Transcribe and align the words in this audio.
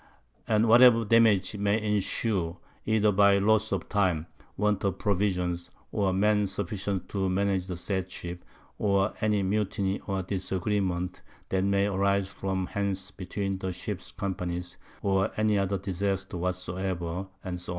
And 0.47 0.67
whatever 0.67 1.05
Damage 1.05 1.55
may 1.57 1.79
ensue, 1.79 2.57
either 2.87 3.11
by 3.11 3.37
Loss 3.37 3.71
of 3.71 3.87
Time, 3.87 4.25
Want 4.57 4.83
of 4.83 4.97
Provisions, 4.97 5.69
or 5.91 6.11
Men 6.11 6.47
sufficient 6.47 7.07
to 7.09 7.29
manage 7.29 7.67
the 7.67 7.77
said 7.77 8.09
Ship, 8.09 8.43
or 8.79 9.13
any 9.21 9.43
Mutiny 9.43 9.99
or 10.07 10.23
Disagreement 10.23 11.21
that 11.49 11.63
may 11.63 11.85
arise 11.85 12.31
from 12.31 12.65
hence 12.65 13.11
between 13.11 13.59
the 13.59 13.71
Ships 13.71 14.11
Companies, 14.11 14.77
or 15.03 15.29
any 15.37 15.59
other 15.59 15.77
Disaster 15.77 16.35
whatsoever_, 16.35 17.27
&c. 17.59 17.69